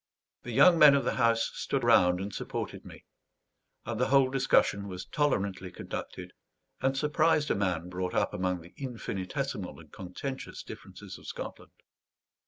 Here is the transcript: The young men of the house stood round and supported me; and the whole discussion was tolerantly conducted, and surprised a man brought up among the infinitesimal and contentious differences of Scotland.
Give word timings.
The 0.41 0.51
young 0.51 0.79
men 0.79 0.95
of 0.95 1.05
the 1.05 1.13
house 1.17 1.51
stood 1.53 1.83
round 1.83 2.19
and 2.19 2.33
supported 2.33 2.83
me; 2.83 3.05
and 3.85 3.99
the 4.01 4.07
whole 4.07 4.31
discussion 4.31 4.87
was 4.87 5.05
tolerantly 5.05 5.69
conducted, 5.69 6.33
and 6.81 6.97
surprised 6.97 7.51
a 7.51 7.55
man 7.55 7.87
brought 7.87 8.15
up 8.15 8.33
among 8.33 8.61
the 8.61 8.73
infinitesimal 8.77 9.79
and 9.79 9.91
contentious 9.93 10.63
differences 10.63 11.19
of 11.19 11.27
Scotland. 11.27 11.73